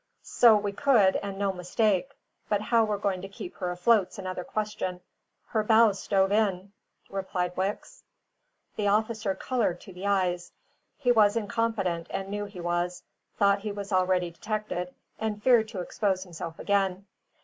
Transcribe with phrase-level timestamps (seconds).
[0.23, 2.15] "So we could, and no mistake;
[2.49, 5.01] but how we're to keep her afloat's another question.
[5.49, 6.71] Her bows is stove in,"
[7.11, 8.01] replied Wicks.
[8.77, 10.53] The officer coloured to the eyes.
[10.97, 13.03] He was incompetent and knew he was;
[13.37, 17.05] thought he was already detected, and feared to expose himself again.